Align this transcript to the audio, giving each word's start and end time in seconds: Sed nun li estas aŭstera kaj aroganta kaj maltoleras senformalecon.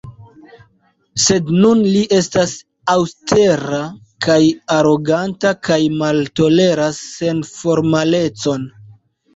Sed 1.25 1.51
nun 1.65 1.83
li 1.97 2.01
estas 2.21 2.55
aŭstera 2.95 3.83
kaj 4.29 4.41
aroganta 4.79 5.55
kaj 5.69 5.81
maltoleras 6.03 7.05
senformalecon. 7.21 8.69